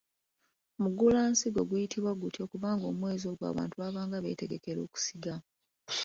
Mugulansigo 0.81 1.61
guyitibwa 1.69 2.11
gutyo 2.21 2.43
kubanga 2.51 2.83
omwezi 2.91 3.25
ogwo 3.31 3.43
abantu 3.51 3.73
baabanga 3.75 4.17
beetegekera 4.23 4.79
okusiga. 4.87 5.33